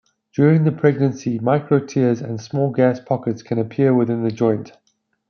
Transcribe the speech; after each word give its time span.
During 0.35 0.63
the 0.63 0.71
pregnancy, 0.71 1.37
micro 1.37 1.77
tears 1.77 2.21
and 2.21 2.41
small 2.41 2.71
gas 2.71 2.99
pockets 2.99 3.43
can 3.43 3.59
appear 3.59 3.93
within 3.93 4.23
the 4.23 4.31
joint. 4.31 4.71